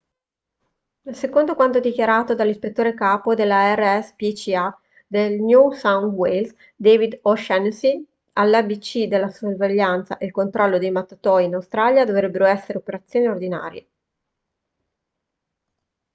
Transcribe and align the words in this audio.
secondo 1.11 1.53
quanto 1.53 1.79
dichiarato 1.79 2.33
dall'ispettore 2.33 2.95
capo 2.95 3.35
della 3.35 3.75
rspca 3.75 4.75
del 5.05 5.39
new 5.39 5.69
south 5.73 6.11
wales 6.13 6.51
david 6.75 7.19
o'shannessy 7.21 8.03
all'abc 8.33 9.05
la 9.11 9.29
sorveglianza 9.29 10.17
e 10.17 10.25
il 10.25 10.31
controllo 10.31 10.79
dei 10.79 10.89
mattatoi 10.89 11.45
in 11.45 11.53
australia 11.53 12.03
dovrebbero 12.03 12.45
essere 12.45 12.79
operazioni 12.79 13.27
ordinarie 13.27 13.87